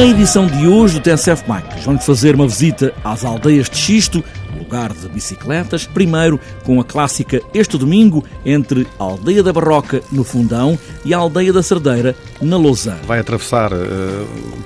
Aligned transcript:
Na 0.00 0.06
edição 0.06 0.46
de 0.46 0.66
hoje 0.66 0.98
do 0.98 1.02
TSF 1.02 1.44
Bikes, 1.46 1.84
vamos 1.84 2.06
fazer 2.06 2.34
uma 2.34 2.48
visita 2.48 2.94
às 3.04 3.22
aldeias 3.22 3.68
de 3.68 3.76
Xisto, 3.76 4.24
lugar 4.58 4.94
de 4.94 5.06
bicicletas. 5.10 5.86
Primeiro 5.86 6.40
com 6.64 6.80
a 6.80 6.84
clássica 6.84 7.42
Este 7.52 7.76
Domingo 7.76 8.24
entre 8.42 8.86
a 8.98 9.04
Aldeia 9.04 9.42
da 9.42 9.52
Barroca, 9.52 10.02
no 10.10 10.24
Fundão, 10.24 10.78
e 11.04 11.12
a 11.12 11.18
Aldeia 11.18 11.52
da 11.52 11.62
Cerdeira, 11.62 12.16
na 12.40 12.56
Lausanne. 12.56 13.02
Vai 13.06 13.18
atravessar 13.18 13.74
uh, 13.74 13.76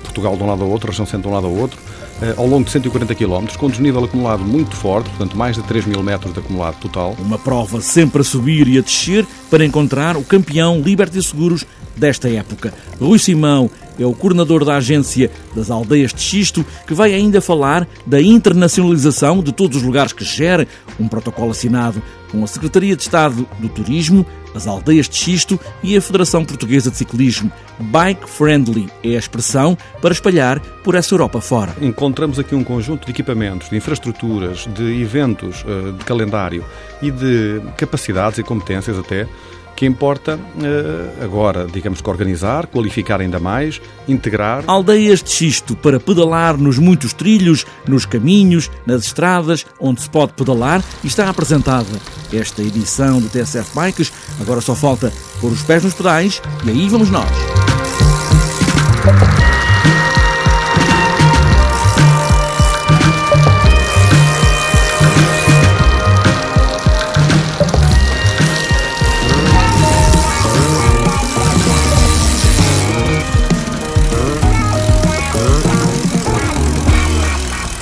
Portugal 0.03 0.37
de 0.37 0.43
um 0.43 0.47
lado 0.47 0.63
ao 0.63 0.69
outro, 0.69 0.87
a 0.87 0.91
região 0.91 1.05
centro 1.05 1.23
de 1.23 1.27
um 1.27 1.33
lado 1.33 1.47
ao 1.47 1.53
outro, 1.53 1.81
uh, 2.21 2.39
ao 2.39 2.47
longo 2.47 2.63
de 2.63 2.71
140 2.71 3.13
km, 3.13 3.45
com 3.57 3.69
desnível 3.69 4.05
acumulado 4.05 4.41
muito 4.41 4.73
forte, 4.73 5.09
portanto 5.09 5.35
mais 5.35 5.57
de 5.57 5.63
3 5.63 5.85
mil 5.85 6.01
metros 6.01 6.33
de 6.33 6.39
acumulado 6.39 6.77
total. 6.79 7.13
Uma 7.19 7.37
prova 7.37 7.81
sempre 7.81 8.21
a 8.21 8.23
subir 8.23 8.69
e 8.69 8.77
a 8.77 8.81
descer 8.81 9.27
para 9.51 9.65
encontrar 9.65 10.15
o 10.15 10.23
campeão 10.23 10.79
Liberty 10.79 11.21
Seguros 11.21 11.65
desta 11.93 12.29
época. 12.29 12.73
Rui 12.99 13.19
Simão 13.19 13.69
é 13.99 14.05
o 14.05 14.13
coordenador 14.13 14.65
da 14.65 14.75
agência 14.77 15.31
das 15.55 15.69
aldeias 15.69 16.13
de 16.13 16.21
Xisto, 16.21 16.65
que 16.87 16.93
vai 16.93 17.13
ainda 17.13 17.41
falar 17.41 17.87
da 18.05 18.21
internacionalização 18.21 19.41
de 19.41 19.51
todos 19.51 19.77
os 19.77 19.83
lugares 19.83 20.13
que 20.13 20.23
gera, 20.23 20.67
um 20.99 21.07
protocolo 21.07 21.51
assinado 21.51 22.01
com 22.31 22.43
a 22.43 22.47
Secretaria 22.47 22.95
de 22.95 23.01
Estado 23.01 23.47
do 23.59 23.69
Turismo, 23.69 24.25
as 24.53 24.67
aldeias 24.67 25.07
de 25.07 25.15
Xisto 25.15 25.59
e 25.83 25.95
a 25.95 26.01
Federação 26.01 26.43
Portuguesa 26.45 26.89
de 26.89 26.97
Ciclismo. 26.97 27.51
Bike 27.79 28.29
Friendly 28.29 28.87
é 29.03 29.15
a 29.15 29.19
expressão 29.19 29.77
para 30.01 30.13
espalhar 30.13 30.59
por 30.83 30.95
essa 30.95 31.13
Europa 31.13 31.41
fora. 31.41 31.75
Encontramos 31.81 32.39
aqui 32.39 32.55
um 32.55 32.63
conjunto 32.63 33.05
de 33.05 33.11
equipamentos, 33.11 33.69
de 33.69 33.77
infraestruturas, 33.77 34.67
de 34.73 35.01
eventos, 35.01 35.63
eh, 35.67 35.91
de 35.91 36.05
calendário 36.05 36.63
e 37.01 37.11
de 37.11 37.61
capacidades 37.77 38.39
e 38.39 38.43
competências 38.43 38.97
até 38.97 39.27
que 39.75 39.85
importa 39.85 40.39
eh, 40.61 41.23
agora, 41.23 41.67
digamos 41.71 42.01
que 42.01 42.09
organizar, 42.09 42.67
qualificar 42.67 43.21
ainda 43.21 43.39
mais, 43.39 43.81
integrar. 44.07 44.63
Aldeias 44.67 45.21
de 45.21 45.29
xisto 45.29 45.75
para 45.75 45.99
pedalar 45.99 46.57
nos 46.57 46.77
muitos 46.77 47.13
trilhos, 47.13 47.65
nos 47.87 48.05
caminhos, 48.05 48.71
nas 48.85 49.05
estradas, 49.05 49.65
onde 49.79 50.01
se 50.01 50.09
pode 50.09 50.33
pedalar 50.33 50.83
está 51.03 51.29
apresentada 51.29 51.85
esta 52.33 52.61
edição 52.61 53.19
do 53.19 53.29
TSF 53.29 53.75
Bikes. 53.75 54.11
Agora 54.39 54.61
só 54.61 54.75
falta 54.75 55.11
pôr 55.41 55.51
os 55.51 55.63
pés 55.63 55.83
nos 55.83 55.93
pedais 55.93 56.41
e 56.65 56.69
aí 56.69 56.87
vamos 56.87 57.09
nós. 57.09 57.64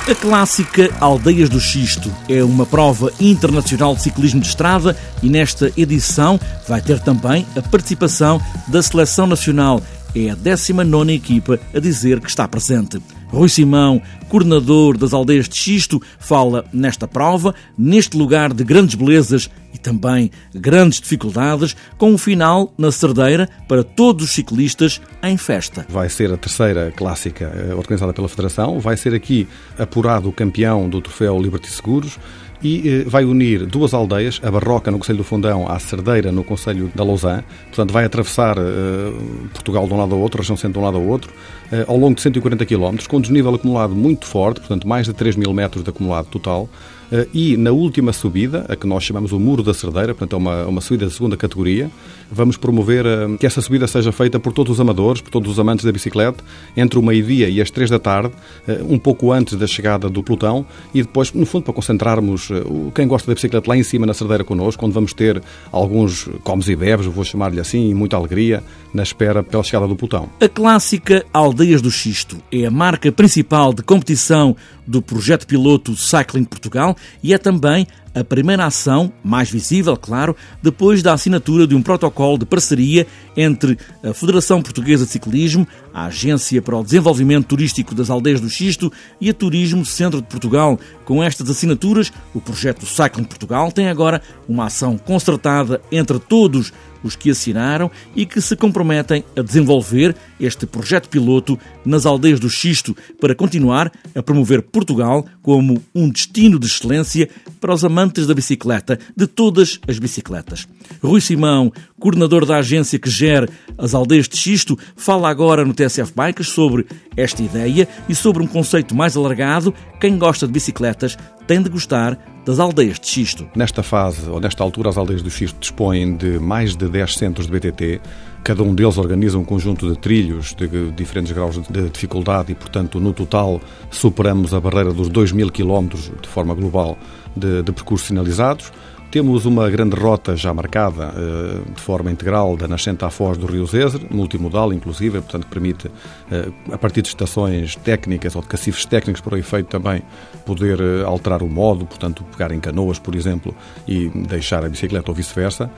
A 0.06 0.14
clássica 0.14 0.90
Aldeias 1.00 1.48
do 1.48 1.58
Xisto 1.58 2.12
é 2.28 2.44
uma 2.44 2.66
prova 2.66 3.10
internacional 3.18 3.94
de 3.94 4.02
ciclismo 4.02 4.38
de 4.38 4.48
estrada 4.48 4.94
e 5.22 5.30
nesta 5.30 5.72
edição 5.78 6.38
vai 6.68 6.82
ter 6.82 7.00
também 7.00 7.46
a 7.56 7.62
participação 7.62 8.38
da 8.68 8.82
Seleção 8.82 9.26
Nacional. 9.26 9.82
É 10.14 10.28
a 10.28 10.34
19 10.34 11.10
equipa 11.10 11.58
a 11.72 11.80
dizer 11.80 12.20
que 12.20 12.28
está 12.28 12.46
presente. 12.46 13.00
Rui 13.28 13.48
Simão, 13.48 14.00
coordenador 14.28 14.96
das 14.96 15.12
aldeias 15.12 15.48
de 15.48 15.56
Xisto, 15.56 16.00
fala 16.18 16.64
nesta 16.72 17.06
prova, 17.06 17.54
neste 17.76 18.16
lugar 18.16 18.52
de 18.52 18.64
grandes 18.64 18.94
belezas 18.94 19.50
e 19.72 19.78
também 19.78 20.30
grandes 20.54 21.00
dificuldades, 21.00 21.76
com 21.98 22.12
um 22.12 22.18
final 22.18 22.72
na 22.78 22.92
Cerdeira 22.92 23.48
para 23.68 23.82
todos 23.82 24.26
os 24.26 24.30
ciclistas 24.30 25.00
em 25.22 25.36
festa. 25.36 25.84
Vai 25.88 26.08
ser 26.08 26.32
a 26.32 26.36
terceira 26.36 26.92
clássica 26.94 27.44
eh, 27.44 27.74
organizada 27.74 28.12
pela 28.12 28.28
Federação, 28.28 28.78
vai 28.78 28.96
ser 28.96 29.14
aqui 29.14 29.48
apurado 29.78 30.28
o 30.28 30.32
campeão 30.32 30.88
do 30.88 31.00
troféu 31.00 31.40
Liberty 31.40 31.68
Seguros 31.68 32.18
e 32.62 32.88
eh, 32.88 33.04
vai 33.06 33.24
unir 33.24 33.66
duas 33.66 33.92
aldeias, 33.92 34.40
a 34.42 34.50
Barroca 34.50 34.90
no 34.90 34.98
Conselho 34.98 35.18
do 35.18 35.24
Fundão, 35.24 35.70
à 35.70 35.78
Cerdeira 35.78 36.32
no 36.32 36.44
Conselho 36.44 36.90
da 36.94 37.04
Lausanne. 37.04 37.44
Portanto, 37.66 37.92
vai 37.92 38.04
atravessar 38.04 38.56
eh, 38.58 39.12
Portugal 39.52 39.86
de 39.86 39.92
um 39.92 39.96
lado 39.96 40.14
ao 40.14 40.20
outro, 40.20 40.40
a 40.40 40.42
região 40.42 40.56
centro 40.56 40.74
de 40.74 40.78
um 40.78 40.84
lado 40.84 40.96
ao 40.96 41.04
outro, 41.04 41.32
eh, 41.70 41.84
ao 41.86 41.96
longo 41.96 42.14
de 42.14 42.22
140 42.22 42.64
km, 42.64 42.96
com 43.08 43.20
desnível 43.20 43.54
acumulado 43.54 43.94
muito 43.94 44.26
forte, 44.26 44.60
portanto, 44.60 44.86
mais 44.88 45.06
de 45.06 45.12
3 45.12 45.36
mil 45.36 45.52
metros 45.52 45.82
de 45.82 45.90
acumulado 45.90 46.26
total. 46.26 46.68
Eh, 47.10 47.28
e 47.32 47.56
na 47.56 47.70
última 47.70 48.12
subida, 48.12 48.64
a 48.68 48.76
que 48.76 48.86
nós 48.86 49.04
chamamos 49.04 49.32
o 49.32 49.38
Muro 49.38 49.62
da 49.62 49.74
Cerdeira, 49.74 50.14
portanto 50.14 50.34
é 50.34 50.36
uma, 50.36 50.66
uma 50.66 50.80
subida 50.80 51.06
de 51.06 51.12
segunda 51.12 51.36
categoria, 51.36 51.90
vamos 52.30 52.56
promover 52.56 53.04
eh, 53.06 53.36
que 53.38 53.46
essa 53.46 53.60
subida 53.60 53.86
seja 53.86 54.12
feita 54.12 54.38
por 54.38 54.52
todos 54.52 54.72
os 54.72 54.80
amadores, 54.80 55.20
por 55.20 55.30
todos 55.30 55.50
os 55.50 55.58
amantes 55.58 55.84
da 55.84 55.92
bicicleta, 55.92 56.42
entre 56.76 56.98
o 56.98 57.02
meio-dia 57.02 57.48
e 57.48 57.60
as 57.60 57.70
três 57.70 57.90
da 57.90 57.98
tarde, 57.98 58.32
eh, 58.66 58.80
um 58.88 58.98
pouco 58.98 59.32
antes 59.32 59.56
da 59.56 59.66
chegada 59.66 60.08
do 60.08 60.22
pelotão, 60.22 60.66
e 60.92 61.02
depois, 61.02 61.32
no 61.32 61.46
fundo, 61.46 61.64
para 61.64 61.74
concentrarmos 61.74 62.48
quem 62.94 63.06
gosta 63.06 63.26
da 63.28 63.34
bicicleta 63.34 63.68
lá 63.68 63.76
em 63.76 63.82
cima 63.82 64.06
na 64.06 64.14
Cerdeira 64.14 64.44
connosco, 64.44 64.84
onde 64.84 64.94
vamos 64.94 65.12
ter 65.12 65.42
alguns 65.70 66.28
comes 66.42 66.68
e 66.68 66.76
bebes, 66.76 67.06
vou 67.06 67.24
chamar-lhe 67.24 67.60
assim, 67.60 67.90
e 67.90 67.94
muita 67.94 68.16
alegria, 68.16 68.62
na 68.92 69.02
espera 69.02 69.42
pela 69.42 69.62
chegada 69.62 69.88
do 69.88 69.96
pelotão. 69.96 70.28
A 70.40 70.48
clássica 70.48 71.24
Aldeias 71.32 71.82
do 71.82 71.90
Xisto 71.90 72.36
é 72.50 72.64
a 72.64 72.70
marca 72.70 73.10
principal 73.10 73.72
de 73.72 73.82
competição 73.82 74.56
do 74.86 75.00
projeto 75.00 75.46
piloto 75.46 75.96
Cycling 75.96 76.44
Portugal 76.44 76.93
e 77.22 77.34
é 77.34 77.38
também 77.38 77.86
a 78.14 78.22
primeira 78.22 78.64
ação, 78.64 79.12
mais 79.24 79.50
visível, 79.50 79.96
claro, 79.96 80.36
depois 80.62 81.02
da 81.02 81.12
assinatura 81.12 81.66
de 81.66 81.74
um 81.74 81.82
protocolo 81.82 82.38
de 82.38 82.46
parceria 82.46 83.06
entre 83.36 83.76
a 84.04 84.14
Federação 84.14 84.62
Portuguesa 84.62 85.04
de 85.04 85.10
Ciclismo, 85.10 85.66
a 85.92 86.06
Agência 86.06 86.62
para 86.62 86.76
o 86.76 86.84
Desenvolvimento 86.84 87.46
Turístico 87.46 87.94
das 87.94 88.10
Aldeias 88.10 88.40
do 88.40 88.48
Xisto 88.48 88.92
e 89.20 89.28
a 89.28 89.34
Turismo 89.34 89.84
Centro 89.84 90.22
de 90.22 90.28
Portugal. 90.28 90.78
Com 91.04 91.22
estas 91.22 91.50
assinaturas, 91.50 92.12
o 92.32 92.40
projeto 92.40 92.86
Cycling 92.86 93.24
Portugal 93.24 93.72
tem 93.72 93.88
agora 93.88 94.22
uma 94.48 94.66
ação 94.66 94.96
concertada 94.96 95.80
entre 95.90 96.18
todos 96.20 96.72
os 97.04 97.14
que 97.14 97.30
assinaram 97.30 97.90
e 98.16 98.26
que 98.26 98.40
se 98.40 98.56
comprometem 98.56 99.22
a 99.36 99.42
desenvolver 99.42 100.16
este 100.40 100.66
projeto 100.66 101.08
piloto 101.08 101.58
nas 101.84 102.06
aldeias 102.06 102.40
do 102.40 102.50
Xisto 102.50 102.96
para 103.20 103.34
continuar 103.34 103.92
a 104.14 104.22
promover 104.22 104.62
Portugal 104.62 105.24
como 105.42 105.80
um 105.94 106.08
destino 106.08 106.58
de 106.58 106.66
excelência 106.66 107.28
para 107.60 107.74
os 107.74 107.84
amantes 107.84 108.26
da 108.26 108.34
bicicleta, 108.34 108.98
de 109.16 109.26
todas 109.26 109.78
as 109.86 109.98
bicicletas. 109.98 110.66
Rui 111.02 111.20
Simão, 111.20 111.72
coordenador 112.00 112.46
da 112.46 112.56
agência 112.56 112.98
que 112.98 113.10
gera 113.10 113.48
as 113.76 113.94
aldeias 113.94 114.28
de 114.28 114.36
Xisto, 114.36 114.78
fala 114.96 115.28
agora 115.28 115.64
no 115.64 115.74
TSF 115.74 116.12
Bikes 116.14 116.48
sobre 116.48 116.86
esta 117.16 117.42
ideia 117.42 117.86
e 118.08 118.14
sobre 118.14 118.42
um 118.42 118.46
conceito 118.46 118.94
mais 118.94 119.16
alargado. 119.16 119.74
Quem 120.00 120.18
gosta 120.18 120.46
de 120.46 120.52
bicicletas 120.52 121.16
tem 121.46 121.62
de 121.62 121.68
gostar 121.68 122.18
das 122.44 122.58
aldeias 122.58 123.00
de 123.00 123.06
xisto. 123.06 123.46
Nesta 123.56 123.82
fase, 123.82 124.28
ou 124.28 124.38
nesta 124.38 124.62
altura, 124.62 124.90
as 124.90 124.96
aldeias 124.96 125.22
do 125.22 125.30
xisto 125.30 125.58
dispõem 125.58 126.16
de 126.16 126.38
mais 126.38 126.76
de 126.76 126.88
10 126.88 127.14
centros 127.14 127.46
de 127.46 127.52
BTT. 127.52 128.00
Cada 128.42 128.62
um 128.62 128.74
deles 128.74 128.98
organiza 128.98 129.38
um 129.38 129.44
conjunto 129.44 129.90
de 129.90 129.98
trilhos 129.98 130.54
de 130.54 130.90
diferentes 130.90 131.32
graus 131.32 131.58
de 131.58 131.88
dificuldade 131.88 132.52
e, 132.52 132.54
portanto, 132.54 133.00
no 133.00 133.12
total 133.12 133.60
superamos 133.90 134.52
a 134.52 134.60
barreira 134.60 134.92
dos 134.92 135.08
2 135.08 135.32
mil 135.32 135.50
quilómetros 135.50 136.12
de 136.20 136.28
forma 136.28 136.54
global 136.54 136.98
de, 137.34 137.62
de 137.62 137.72
percursos 137.72 138.08
sinalizados. 138.08 138.70
Temos 139.14 139.46
uma 139.46 139.70
grande 139.70 139.94
rota 139.94 140.34
já 140.34 140.52
marcada 140.52 141.14
eh, 141.16 141.72
de 141.72 141.80
forma 141.80 142.10
integral 142.10 142.56
da 142.56 142.66
nascente 142.66 143.04
à 143.04 143.10
foz 143.10 143.38
do 143.38 143.46
Rio 143.46 143.64
Zezer, 143.64 144.00
multimodal 144.10 144.72
inclusive, 144.72 145.20
portanto 145.20 145.46
permite, 145.46 145.88
eh, 146.32 146.48
a 146.72 146.76
partir 146.76 147.00
de 147.00 147.10
estações 147.10 147.76
técnicas 147.76 148.34
ou 148.34 148.42
de 148.42 148.48
cacifes 148.48 148.84
técnicos 148.84 149.20
para 149.20 149.36
o 149.36 149.38
efeito 149.38 149.68
também, 149.68 150.02
poder 150.44 150.80
eh, 150.80 151.04
alterar 151.04 151.44
o 151.44 151.48
modo, 151.48 151.86
portanto 151.86 152.24
pegar 152.24 152.50
em 152.50 152.58
canoas, 152.58 152.98
por 152.98 153.14
exemplo, 153.14 153.54
e 153.86 154.08
deixar 154.08 154.64
a 154.64 154.68
bicicleta 154.68 155.12
ou 155.12 155.14
vice-versa. 155.14 155.70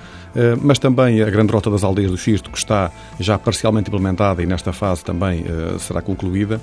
Mas 0.61 0.79
também 0.79 1.23
a 1.23 1.31
grande 1.31 1.51
rota 1.51 1.71
das 1.71 1.83
aldeias 1.83 2.11
do 2.11 2.19
Xisto, 2.19 2.51
que 2.51 2.59
está 2.59 2.91
já 3.19 3.39
parcialmente 3.39 3.89
implementada 3.89 4.43
e 4.43 4.47
nesta 4.47 4.71
fase 4.71 5.03
também 5.03 5.47
será 5.79 6.03
concluída, 6.03 6.61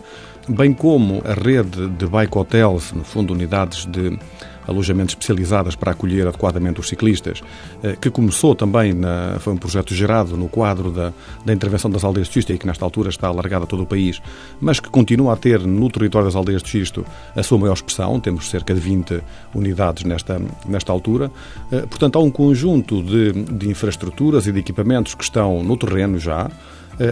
bem 0.47 0.73
como 0.73 1.23
a 1.25 1.33
rede 1.33 1.87
de 1.87 2.05
bike 2.05 2.37
hotels, 2.37 2.91
no 2.91 3.03
fundo 3.03 3.33
unidades 3.33 3.87
de 3.87 4.15
alojamentos 4.67 5.13
especializadas 5.13 5.75
para 5.75 5.91
acolher 5.91 6.27
adequadamente 6.27 6.79
os 6.79 6.87
ciclistas, 6.87 7.41
eh, 7.81 7.97
que 7.99 8.09
começou 8.09 8.55
também, 8.55 8.93
na, 8.93 9.37
foi 9.39 9.53
um 9.53 9.57
projeto 9.57 9.93
gerado 9.93 10.35
no 10.37 10.47
quadro 10.47 10.91
da, 10.91 11.13
da 11.45 11.53
intervenção 11.53 11.89
das 11.89 12.03
aldeias 12.03 12.27
de 12.27 12.33
Xisto 12.33 12.53
e 12.53 12.57
que 12.57 12.65
nesta 12.65 12.85
altura 12.85 13.09
está 13.09 13.27
alargado 13.27 13.63
a 13.63 13.67
todo 13.67 13.83
o 13.83 13.85
país, 13.85 14.21
mas 14.59 14.79
que 14.79 14.89
continua 14.89 15.33
a 15.33 15.35
ter 15.35 15.59
no 15.59 15.89
território 15.89 16.27
das 16.27 16.35
aldeias 16.35 16.63
de 16.63 16.69
Xisto 16.69 17.05
a 17.35 17.43
sua 17.43 17.57
maior 17.57 17.73
expressão, 17.73 18.19
temos 18.19 18.49
cerca 18.49 18.73
de 18.73 18.79
20 18.79 19.21
unidades 19.53 20.03
nesta, 20.03 20.41
nesta 20.65 20.91
altura. 20.91 21.31
Eh, 21.71 21.81
portanto, 21.81 22.17
há 22.17 22.21
um 22.21 22.31
conjunto 22.31 23.01
de, 23.03 23.31
de 23.31 23.69
infraestruturas 23.69 24.47
e 24.47 24.51
de 24.51 24.59
equipamentos 24.59 25.15
que 25.15 25.23
estão 25.23 25.63
no 25.63 25.77
terreno 25.77 26.17
já, 26.17 26.49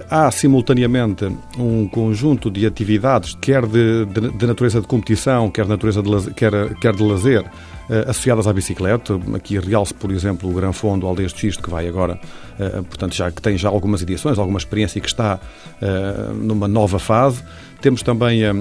há 0.10 0.30
simultaneamente 0.31 1.25
um 1.57 1.88
conjunto 1.88 2.50
de 2.50 2.66
atividades, 2.66 3.36
quer 3.42 3.66
de, 3.66 4.06
de, 4.06 4.31
de 4.31 4.48
natureza 4.48 4.80
de 4.80 4.88
competição, 4.88 5.50
quer 5.50 5.63
de 5.63 5.69
natureza 5.69 6.01
de, 6.01 6.33
quer, 6.33 6.75
quer 6.75 6.95
de 6.95 7.04
lazer, 7.04 7.45
eh, 7.92 8.06
associadas 8.07 8.48
à 8.48 8.54
bicicleta. 8.54 9.19
Aqui 9.36 9.60
realce, 9.60 9.94
por 9.94 10.12
exemplo, 10.12 10.50
o 10.50 10.54
Gran 10.54 10.72
Fundo 10.72 11.06
Aldeias 11.06 11.33
de 11.33 11.39
Xisto, 11.39 11.62
que 11.62 11.69
vai 11.69 11.88
agora, 11.89 12.18
eh, 12.50 12.50
portanto, 12.89 13.15
já 13.15 13.31
que 13.31 13.42
tem 13.42 13.57
já 13.57 13.69
algumas 13.69 14.01
edições, 14.01 14.38
alguma 14.38 14.57
experiência 14.57 15.00
e 15.00 15.01
que 15.01 15.07
está 15.07 15.39
numa 16.36 16.68
nova 16.68 17.00
fase. 17.00 17.44
Temos 17.81 18.03
também 18.03 18.44
uh, 18.44 18.53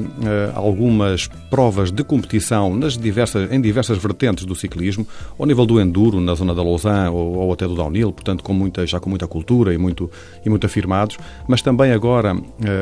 algumas 0.55 1.29
provas 1.51 1.93
de 1.93 2.03
competição 2.03 2.75
nas 2.75 2.97
diversas, 2.97 3.53
em 3.53 3.61
diversas 3.61 3.99
vertentes 3.99 4.47
do 4.47 4.55
ciclismo, 4.55 5.07
ao 5.39 5.45
nível 5.45 5.67
do 5.67 5.79
enduro, 5.79 6.23
na 6.23 6.35
zona 6.35 6.55
da 6.55 6.63
Lausanne 6.63 7.11
ou, 7.11 7.35
ou 7.35 7.53
até 7.53 7.69
do 7.69 7.75
downhill, 7.75 8.13
portanto 8.13 8.43
com 8.43 8.55
muita, 8.55 8.87
já 8.87 8.99
com 8.99 9.11
muita 9.11 9.27
cultura 9.27 9.75
e 9.75 9.79
muito, 9.79 10.11
e 10.43 10.49
muito 10.49 10.65
afirmados, 10.65 11.19
mas 11.47 11.61
também 11.61 11.93
agora 11.93 12.35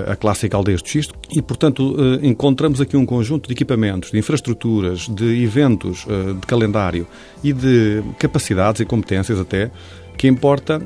a 0.09 0.15
clássica 0.15 0.57
Aldeias 0.57 0.81
do 0.81 0.89
Xisto 0.89 1.15
e, 1.35 1.43
portanto, 1.43 1.97
encontramos 2.23 2.81
aqui 2.81 2.97
um 2.97 3.05
conjunto 3.05 3.49
de 3.49 3.53
equipamentos, 3.55 4.13
de 4.13 4.19
infraestruturas, 4.19 5.09
de 5.09 5.43
eventos, 5.43 6.07
de 6.41 6.47
calendário 6.47 7.05
e 7.43 7.53
de 7.53 8.03
capacidades 8.17 8.81
e 8.81 8.85
competências 8.85 9.41
até 9.41 9.73
que 10.19 10.27
importa 10.27 10.83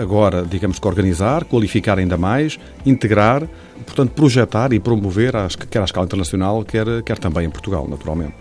agora, 0.00 0.44
digamos 0.48 0.78
que 0.78 0.88
organizar, 0.88 1.44
qualificar 1.44 1.98
ainda 1.98 2.16
mais, 2.16 2.58
integrar 2.86 3.46
portanto, 3.84 4.12
projetar 4.12 4.72
e 4.72 4.80
promover, 4.80 5.34
quer 5.70 5.80
à 5.80 5.84
escala 5.84 6.06
internacional, 6.06 6.64
quer, 6.64 7.02
quer 7.02 7.18
também 7.18 7.46
em 7.46 7.50
Portugal, 7.50 7.86
naturalmente. 7.88 8.34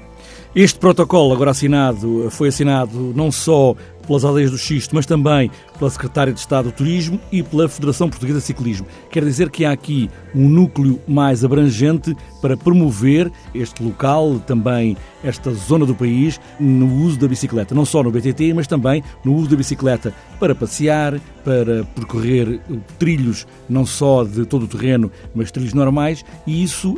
Este 0.56 0.77
protocolo, 0.80 1.33
agora 1.33 1.51
assinado, 1.51 2.27
foi 2.30 2.50
assinado 2.50 3.12
não 3.15 3.31
só 3.31 3.75
pelas 4.05 4.23
aldeias 4.23 4.51
do 4.51 4.57
Xisto, 4.57 4.95
mas 4.95 5.05
também 5.05 5.50
pela 5.77 5.89
Secretária 5.89 6.33
de 6.33 6.39
Estado 6.39 6.65
do 6.65 6.71
Turismo 6.71 7.19
e 7.31 7.41
pela 7.41 7.67
Federação 7.67 8.09
Portuguesa 8.09 8.39
de 8.39 8.45
Ciclismo. 8.45 8.88
Quer 9.09 9.23
dizer 9.23 9.50
que 9.50 9.65
há 9.65 9.71
aqui 9.71 10.09
um 10.35 10.47
núcleo 10.47 11.00
mais 11.07 11.44
abrangente 11.44 12.15
para 12.41 12.57
promover 12.57 13.31
este 13.53 13.83
local, 13.83 14.39
também 14.45 14.97
esta 15.23 15.51
zona 15.53 15.85
do 15.85 15.95
país, 15.95 16.39
no 16.59 17.03
uso 17.03 17.17
da 17.17 17.27
bicicleta. 17.27 17.73
Não 17.73 17.85
só 17.85 18.03
no 18.03 18.11
BTT, 18.11 18.53
mas 18.53 18.67
também 18.67 19.03
no 19.23 19.33
uso 19.33 19.50
da 19.50 19.55
bicicleta 19.55 20.13
para 20.39 20.53
passear, 20.53 21.19
para 21.44 21.85
percorrer 21.95 22.59
trilhos, 22.99 23.47
não 23.69 23.85
só 23.85 24.23
de 24.23 24.45
todo 24.45 24.63
o 24.63 24.67
terreno, 24.67 25.09
mas 25.33 25.51
trilhos 25.51 25.73
normais, 25.73 26.25
e 26.45 26.63
isso 26.63 26.97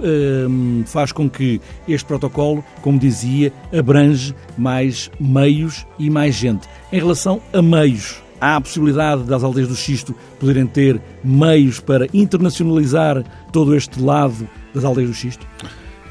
hum, 0.49 0.83
faz 0.85 1.11
com 1.11 1.29
que 1.29 1.61
este 1.87 2.05
protocolo, 2.05 2.63
como 2.81 2.97
dizia, 2.97 3.53
abrange 3.77 4.33
mais 4.57 5.11
meios 5.19 5.85
e 5.99 6.09
mais 6.09 6.35
gente. 6.35 6.67
Em 6.95 6.99
relação 6.99 7.41
a 7.51 7.61
meios, 7.61 8.23
há 8.39 8.55
a 8.55 8.61
possibilidade 8.61 9.23
das 9.23 9.43
aldeias 9.43 9.67
do 9.67 9.75
Xisto 9.75 10.15
poderem 10.39 10.65
ter 10.65 11.01
meios 11.21 11.77
para 11.81 12.07
internacionalizar 12.13 13.21
todo 13.51 13.75
este 13.75 14.01
lado 14.01 14.47
das 14.73 14.85
aldeias 14.85 15.09
do 15.09 15.13
Xisto? 15.13 15.45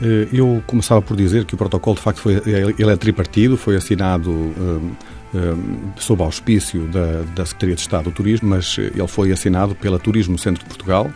Eh, 0.02 0.28
eu 0.30 0.62
começava 0.66 1.00
por 1.00 1.16
dizer 1.16 1.46
que 1.46 1.54
o 1.54 1.56
protocolo, 1.56 1.96
de 1.96 2.02
facto, 2.02 2.18
foi, 2.18 2.34
ele 2.44 2.92
é 2.92 2.96
tripartido, 2.96 3.56
foi 3.56 3.76
assinado 3.76 4.30
um, 4.30 4.92
um, 5.34 5.92
sob 5.96 6.22
auspício 6.22 6.86
da, 6.88 7.22
da 7.34 7.46
Secretaria 7.46 7.76
de 7.76 7.80
Estado 7.80 8.04
do 8.04 8.12
Turismo, 8.12 8.50
mas 8.50 8.76
ele 8.76 9.08
foi 9.08 9.32
assinado 9.32 9.74
pela 9.74 9.98
Turismo 9.98 10.38
Centro 10.38 10.64
de 10.64 10.68
Portugal, 10.68 11.10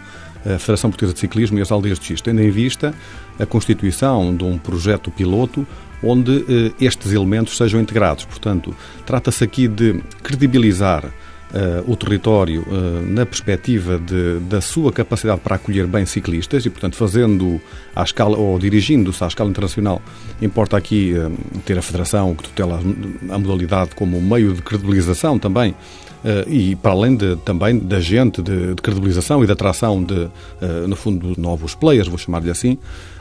a 0.46 0.58
Federação 0.58 0.88
Portuguesa 0.88 1.12
de 1.12 1.20
Ciclismo 1.20 1.58
e 1.58 1.60
as 1.60 1.70
Aldeias 1.70 1.98
do 1.98 2.06
Xisto, 2.06 2.24
tendo 2.24 2.40
em 2.40 2.50
vista 2.50 2.94
a 3.38 3.44
constituição 3.44 4.34
de 4.34 4.44
um 4.44 4.56
projeto 4.56 5.10
piloto 5.10 5.66
onde 6.02 6.44
eh, 6.48 6.72
estes 6.80 7.12
elementos 7.12 7.56
sejam 7.56 7.80
integrados. 7.80 8.24
Portanto, 8.24 8.74
trata-se 9.06 9.42
aqui 9.44 9.68
de 9.68 10.00
credibilizar 10.22 11.04
Uh, 11.48 11.90
o 11.90 11.96
território 11.96 12.60
uh, 12.68 13.06
na 13.06 13.24
perspectiva 13.24 13.98
de, 13.98 14.38
da 14.40 14.60
sua 14.60 14.92
capacidade 14.92 15.40
para 15.40 15.56
acolher 15.56 15.86
bem 15.86 16.04
ciclistas 16.04 16.66
e, 16.66 16.68
portanto, 16.68 16.94
fazendo 16.94 17.58
à 17.96 18.02
escala 18.02 18.36
ou 18.36 18.58
dirigindo-se 18.58 19.24
à 19.24 19.28
escala 19.28 19.48
internacional, 19.48 20.02
importa 20.42 20.76
aqui 20.76 21.14
uh, 21.14 21.32
ter 21.64 21.78
a 21.78 21.80
federação 21.80 22.34
que 22.34 22.42
tutela 22.42 22.82
a 23.30 23.38
modalidade 23.38 23.94
como 23.94 24.20
meio 24.20 24.52
de 24.52 24.60
credibilização 24.60 25.38
também 25.38 25.74
e 26.46 26.76
para 26.76 26.92
além 26.92 27.16
de, 27.16 27.36
também 27.36 27.78
da 27.78 28.00
gente 28.00 28.42
de, 28.42 28.74
de 28.74 28.82
credibilização 28.82 29.42
e 29.42 29.46
de 29.46 29.52
atração 29.52 30.02
de, 30.02 30.28
no 30.86 30.96
fundo, 30.96 31.34
de 31.34 31.40
novos 31.40 31.74
players, 31.74 32.08
vou 32.08 32.18
chamar-lhe 32.18 32.50
assim, 32.50 32.76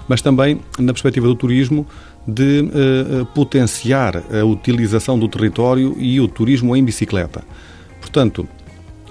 mas 0.08 0.22
também 0.22 0.60
na 0.80 0.94
perspectiva 0.94 1.28
do 1.28 1.36
turismo 1.36 1.86
de 2.28 2.62
uh, 2.62 3.26
potenciar 3.28 4.18
a 4.18 4.44
utilização 4.44 5.18
do 5.18 5.28
território 5.28 5.96
e 5.98 6.20
o 6.20 6.28
turismo 6.28 6.76
em 6.76 6.84
bicicleta. 6.84 7.44
Portanto, 8.02 8.48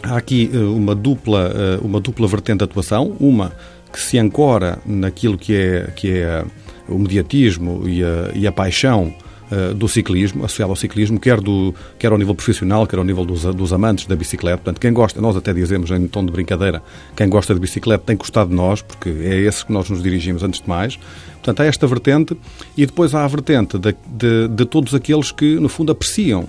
há 0.02 0.16
aqui 0.16 0.50
uma 0.52 0.94
dupla, 0.94 1.52
uma 1.82 2.00
dupla 2.00 2.26
vertente 2.26 2.58
de 2.58 2.64
atuação, 2.64 3.16
uma 3.20 3.52
que 3.92 4.00
se 4.00 4.18
ancora 4.18 4.78
naquilo 4.84 5.38
que 5.38 5.54
é, 5.54 5.90
que 5.96 6.10
é 6.10 6.44
o 6.88 6.98
mediatismo 6.98 7.88
e 7.88 8.02
a, 8.02 8.30
e 8.34 8.46
a 8.46 8.52
paixão 8.52 9.14
uh, 9.50 9.74
do 9.74 9.88
ciclismo, 9.88 10.44
associado 10.44 10.70
ao 10.70 10.76
ciclismo, 10.76 11.18
quer, 11.18 11.40
do, 11.40 11.74
quer 11.98 12.12
ao 12.12 12.18
nível 12.18 12.34
profissional, 12.34 12.86
quer 12.86 12.98
ao 12.98 13.04
nível 13.04 13.24
dos, 13.24 13.42
dos 13.42 13.72
amantes 13.72 14.06
da 14.06 14.16
bicicleta. 14.16 14.58
Portanto, 14.58 14.80
quem 14.80 14.92
gosta, 14.92 15.20
nós 15.20 15.36
até 15.36 15.52
dizemos 15.52 15.90
em 15.90 16.06
tom 16.06 16.24
de 16.24 16.32
brincadeira, 16.32 16.82
quem 17.14 17.28
gosta 17.28 17.54
de 17.54 17.60
bicicleta 17.60 18.04
tem 18.06 18.16
gostado 18.16 18.50
de 18.50 18.56
nós, 18.56 18.82
porque 18.82 19.08
é 19.08 19.36
esse 19.36 19.64
que 19.64 19.72
nós 19.72 19.88
nos 19.90 20.02
dirigimos 20.02 20.42
antes 20.42 20.60
de 20.60 20.68
mais. 20.68 20.98
Portanto, 21.34 21.60
há 21.60 21.64
esta 21.66 21.86
vertente 21.86 22.36
e 22.76 22.86
depois 22.86 23.14
há 23.14 23.24
a 23.24 23.28
vertente 23.28 23.78
de, 23.78 23.94
de, 24.06 24.48
de 24.48 24.64
todos 24.64 24.94
aqueles 24.94 25.30
que, 25.30 25.56
no 25.56 25.68
fundo, 25.68 25.92
apreciam 25.92 26.48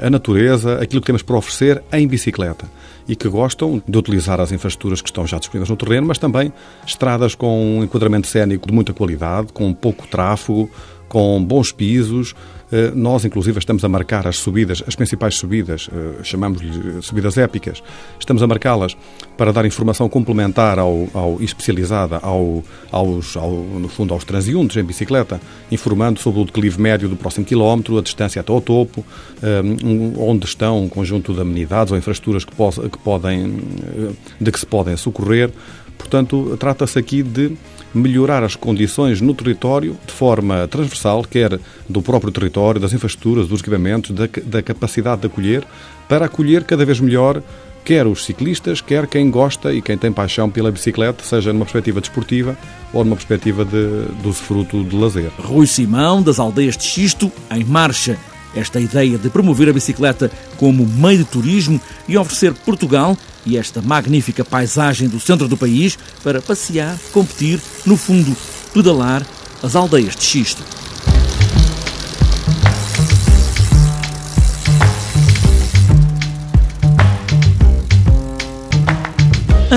a 0.00 0.10
natureza, 0.10 0.82
aquilo 0.82 1.00
que 1.00 1.06
temos 1.06 1.22
para 1.22 1.36
oferecer 1.36 1.82
em 1.92 2.08
bicicleta 2.08 2.66
e 3.08 3.14
que 3.14 3.28
gostam 3.28 3.80
de 3.86 3.96
utilizar 3.96 4.40
as 4.40 4.50
infraestruturas 4.52 5.00
que 5.00 5.08
estão 5.08 5.26
já 5.26 5.38
disponíveis 5.38 5.70
no 5.70 5.76
terreno, 5.76 6.06
mas 6.06 6.18
também 6.18 6.52
estradas 6.84 7.34
com 7.34 7.78
um 7.78 7.84
enquadramento 7.84 8.26
cénico 8.26 8.66
de 8.66 8.74
muita 8.74 8.92
qualidade, 8.92 9.52
com 9.52 9.72
pouco 9.72 10.06
tráfego, 10.08 10.68
com 11.08 11.42
bons 11.42 11.72
pisos. 11.72 12.34
Eh, 12.70 12.92
nós, 12.94 13.24
inclusive, 13.24 13.58
estamos 13.58 13.82
a 13.82 13.88
marcar 13.88 14.26
as 14.26 14.36
subidas, 14.36 14.82
as 14.86 14.94
principais 14.94 15.36
subidas, 15.36 15.88
eh, 15.90 16.22
chamamos-lhe 16.22 17.00
subidas 17.00 17.38
épicas, 17.38 17.82
estamos 18.20 18.42
a 18.42 18.46
marcá-las 18.46 18.94
para 19.38 19.52
dar 19.52 19.64
informação 19.64 20.06
complementar 20.08 20.78
ao, 20.78 21.08
ao, 21.14 21.40
especializada 21.40 22.18
ao, 22.18 22.62
aos, 22.92 23.36
ao, 23.38 23.50
no 23.50 23.88
fundo, 23.88 24.12
aos 24.12 24.22
transeuntes 24.24 24.76
em 24.76 24.84
bicicleta, 24.84 25.40
informando 25.72 26.20
sobre 26.20 26.40
o 26.40 26.44
declive 26.44 26.78
médio 26.78 27.08
do 27.08 27.16
próximo 27.16 27.46
quilómetro, 27.46 27.96
a 27.96 28.02
distância 28.02 28.40
até 28.40 28.52
ao 28.52 28.60
topo, 28.60 29.02
eh, 29.42 29.62
onde 30.18 30.44
estão 30.44 30.84
um 30.84 30.88
conjunto 30.90 31.32
de 31.32 31.40
amenidades 31.40 31.90
ou 31.90 31.96
infraestruturas 31.96 32.44
que, 32.44 32.52
que 32.52 32.98
podem, 32.98 33.62
de 34.38 34.52
que 34.52 34.60
se 34.60 34.66
podem 34.66 34.94
socorrer. 34.96 35.50
Portanto, 35.98 36.56
trata-se 36.58 36.98
aqui 36.98 37.22
de 37.22 37.52
melhorar 37.92 38.42
as 38.44 38.54
condições 38.54 39.20
no 39.20 39.34
território 39.34 39.96
de 40.06 40.12
forma 40.12 40.66
transversal, 40.68 41.24
quer 41.24 41.58
do 41.88 42.00
próprio 42.00 42.32
território, 42.32 42.80
das 42.80 42.92
infraestruturas, 42.92 43.48
dos 43.48 43.60
equipamentos, 43.60 44.12
da, 44.12 44.28
da 44.44 44.62
capacidade 44.62 45.22
de 45.22 45.26
acolher, 45.26 45.64
para 46.08 46.26
acolher 46.26 46.64
cada 46.64 46.84
vez 46.84 47.00
melhor 47.00 47.42
quer 47.84 48.06
os 48.06 48.26
ciclistas, 48.26 48.82
quer 48.82 49.06
quem 49.06 49.30
gosta 49.30 49.72
e 49.72 49.80
quem 49.80 49.96
tem 49.96 50.12
paixão 50.12 50.50
pela 50.50 50.70
bicicleta, 50.70 51.24
seja 51.24 51.54
numa 51.54 51.64
perspectiva 51.64 52.02
desportiva 52.02 52.56
ou 52.92 53.02
numa 53.02 53.16
perspectiva 53.16 53.64
de, 53.64 54.04
do 54.22 54.30
fruto 54.32 54.84
de 54.84 54.94
lazer. 54.94 55.30
Rui 55.38 55.66
Simão, 55.66 56.22
das 56.22 56.38
aldeias 56.38 56.76
de 56.76 56.84
Xisto, 56.84 57.32
em 57.50 57.64
marcha. 57.64 58.18
Esta 58.58 58.80
ideia 58.80 59.16
de 59.16 59.30
promover 59.30 59.68
a 59.68 59.72
bicicleta 59.72 60.28
como 60.56 60.84
meio 60.84 61.18
de 61.18 61.24
turismo 61.24 61.80
e 62.08 62.18
oferecer 62.18 62.52
Portugal 62.52 63.16
e 63.46 63.56
esta 63.56 63.80
magnífica 63.80 64.44
paisagem 64.44 65.06
do 65.08 65.20
centro 65.20 65.46
do 65.46 65.56
país 65.56 65.96
para 66.24 66.42
passear, 66.42 66.98
competir, 67.12 67.60
no 67.86 67.96
fundo, 67.96 68.36
pedalar 68.74 69.24
as 69.62 69.76
aldeias 69.76 70.16
de 70.16 70.24
xisto. 70.24 70.77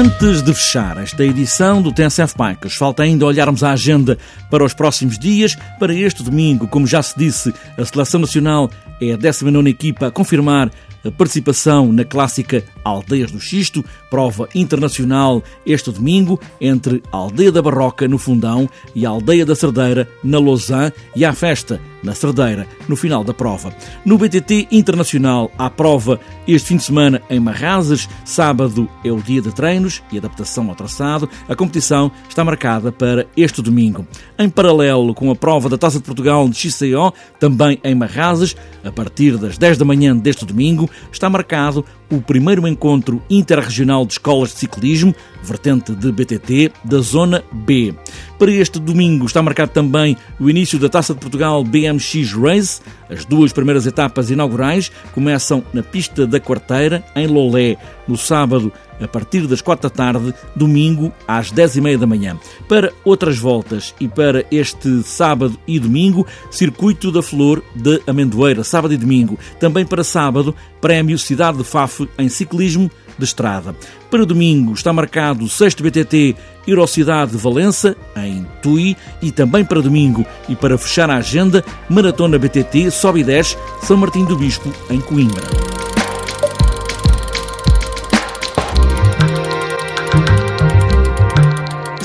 Antes 0.02 0.42
de 0.42 0.52
fechar 0.52 0.98
esta 0.98 1.24
edição 1.24 1.80
do 1.80 1.92
TNCF 1.92 2.34
Bikes, 2.36 2.74
falta 2.74 3.04
ainda 3.04 3.24
olharmos 3.24 3.64
a 3.64 3.72
agenda 3.72 4.18
para 4.50 4.66
os 4.66 4.74
próximos 4.74 5.20
dias. 5.20 5.56
Para 5.78 5.94
este 5.94 6.24
domingo, 6.24 6.68
como 6.68 6.88
já 6.88 7.04
se 7.04 7.16
disse, 7.16 7.54
a 7.78 7.86
Seleção 7.86 8.20
Nacional 8.20 8.68
é 9.00 9.14
a 9.14 9.16
19 9.16 9.70
equipa 9.70 10.08
a 10.08 10.12
confirmar 10.12 10.72
a 11.06 11.12
participação 11.12 11.94
na 11.94 12.04
clássica 12.04 12.64
Aldeias 12.84 13.30
do 13.30 13.40
Xisto, 13.40 13.86
prova 14.10 14.50
internacional 14.56 15.44
este 15.68 15.92
domingo 15.92 16.42
entre 16.60 17.04
a 17.12 17.18
Aldeia 17.18 17.52
da 17.52 17.62
Barroca, 17.62 18.08
no 18.08 18.18
Fundão, 18.18 18.68
e 18.96 19.06
a 19.06 19.10
Aldeia 19.10 19.46
da 19.46 19.54
Cerdeira, 19.54 20.10
na 20.24 20.40
Lausanne, 20.40 20.92
e 21.16 21.24
à 21.24 21.32
festa 21.32 21.80
na 22.04 22.14
Cerdeira, 22.14 22.68
no 22.88 22.96
final 22.96 23.24
da 23.24 23.34
prova. 23.34 23.74
No 24.06 24.18
BTT 24.18 24.68
Internacional, 24.72 25.52
há 25.58 25.70
prova 25.70 26.20
este 26.48 26.70
fim 26.70 26.78
de 26.78 26.84
semana 26.84 27.22
em 27.30 27.40
Marrazes. 27.40 28.10
Sábado 28.26 28.90
é 29.04 29.12
o 29.12 29.22
dia 29.22 29.42
de 29.42 29.52
treinos 29.54 30.02
e 30.12 30.18
adaptação 30.18 30.70
ao 30.70 30.76
traçado. 30.76 31.30
A 31.48 31.56
competição 31.56 32.12
está 32.28 32.44
marcada 32.44 32.92
para 32.92 33.28
este 33.36 33.62
domingo. 33.62 34.06
Em 34.38 34.50
paralelo 34.50 35.14
com 35.14 35.32
a 35.32 35.36
prova 35.36 35.70
da 35.70 35.78
Taça 35.78 36.00
de 36.00 36.06
Portugal 36.06 36.48
de 36.50 36.56
XCO, 36.56 37.14
também 37.40 37.80
em 37.84 37.96
Marrazes, 37.96 38.56
a 38.84 38.92
partir 38.92 39.38
das 39.38 39.58
10 39.58 39.78
da 39.78 39.86
manhã 39.86 40.16
deste 40.16 40.46
domingo, 40.46 40.90
está 41.12 41.30
marcado 41.30 41.86
o 42.12 42.22
primeiro 42.22 42.68
encontro 42.68 43.24
interregional 43.30 44.06
de 44.06 44.14
escolas 44.14 44.52
de 44.52 44.60
ciclismo, 44.60 45.16
vertente 45.42 45.94
de 45.94 46.12
BTT, 46.12 46.72
da 46.84 47.00
Zona 47.00 47.44
B. 47.52 47.96
Para 48.38 48.52
este 48.52 48.80
domingo 48.80 49.26
está 49.26 49.42
marcado 49.42 49.72
também 49.72 50.18
o 50.40 50.50
início 50.50 50.78
da 50.78 50.90
Taça 50.90 51.14
de 51.14 51.20
Portugal 51.22 51.64
BMX 51.64 52.34
Race. 52.34 52.82
As 53.10 53.24
duas 53.24 53.54
primeiras 53.54 53.88
etapas 53.88 54.30
inaugurais 54.30 54.92
começam 55.14 55.64
na 55.74 55.82
pista 55.82 56.28
da 56.28 56.40
Quarteira, 56.40 57.04
em 57.16 57.28
Lolé, 57.28 57.78
no 58.08 58.18
sábado 58.18 58.72
a 59.02 59.08
partir 59.08 59.48
das 59.48 59.62
quatro 59.62 59.90
da 59.90 59.96
tarde, 59.96 60.34
domingo 60.56 61.12
às 61.28 61.52
dez 61.52 61.76
e 61.76 61.82
meia 61.82 61.98
da 61.98 62.08
manhã. 62.08 62.38
Para 62.68 62.94
outras 63.04 63.38
voltas 63.38 63.94
e 64.00 64.08
para 64.08 64.46
este 64.52 65.04
sábado 65.04 65.58
e 65.68 65.80
domingo, 65.80 66.26
Circuito 66.50 67.12
da 67.12 67.22
Flor 67.22 67.64
de 67.76 68.02
Amendoeira, 68.08 68.64
sábado 68.64 68.94
e 68.94 68.98
domingo. 68.98 69.38
Também 69.60 69.86
para 69.86 70.04
sábado, 70.04 70.56
Prémio 70.80 71.18
Cidade 71.18 71.58
de 71.58 71.64
Faf 71.64 72.08
em 72.18 72.30
ciclismo 72.30 72.90
de 73.18 73.26
estrada. 73.26 73.76
Para 74.10 74.26
domingo 74.26 74.74
está 74.74 74.92
marcado 74.92 75.46
o 75.46 75.50
6 75.50 75.76
BTT 75.76 76.36
Eurocidade 76.68 77.32
de 77.32 77.38
Valença, 77.38 77.96
em 78.16 78.46
Tui, 78.62 78.96
e 79.22 79.32
também 79.32 79.66
para 79.66 79.82
domingo 79.82 80.26
e 80.48 80.56
para 80.56 80.78
fechar 80.78 81.10
a 81.10 81.18
agenda, 81.18 81.64
Maratona 81.90 82.38
BTT 82.38 82.92
Sobe 82.92 83.24
10 83.24 83.58
São 83.84 83.98
Martim 83.98 84.26
do 84.26 84.36
Bispo, 84.36 84.72
em 84.90 85.00
Coimbra. 85.00 85.71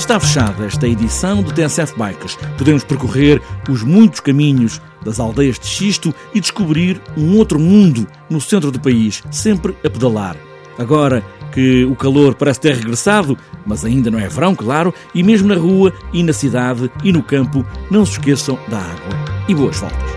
Está 0.07 0.21
fechada 0.21 0.65
esta 0.65 0.87
edição 0.87 1.43
do 1.43 1.51
TSF 1.51 1.93
Bikes. 1.97 2.37
Podemos 2.57 2.81
percorrer 2.85 3.41
os 3.69 3.83
muitos 3.83 4.21
caminhos 4.21 4.81
das 5.03 5.19
aldeias 5.19 5.59
de 5.59 5.67
Xisto 5.67 6.15
e 6.33 6.39
descobrir 6.39 7.01
um 7.17 7.35
outro 7.35 7.59
mundo 7.59 8.07
no 8.29 8.39
centro 8.39 8.71
do 8.71 8.79
país, 8.79 9.21
sempre 9.29 9.75
a 9.83 9.89
pedalar. 9.89 10.37
Agora 10.79 11.21
que 11.51 11.83
o 11.83 11.93
calor 11.93 12.35
parece 12.35 12.61
ter 12.61 12.75
regressado, 12.75 13.37
mas 13.65 13.83
ainda 13.83 14.09
não 14.09 14.17
é 14.17 14.29
verão, 14.29 14.55
claro, 14.55 14.93
e 15.13 15.21
mesmo 15.21 15.49
na 15.49 15.55
rua 15.55 15.93
e 16.13 16.23
na 16.23 16.31
cidade 16.31 16.89
e 17.03 17.11
no 17.11 17.21
campo, 17.21 17.65
não 17.91 18.05
se 18.05 18.13
esqueçam 18.13 18.57
da 18.69 18.77
água. 18.77 19.09
E 19.49 19.53
boas 19.53 19.77
voltas. 19.77 20.07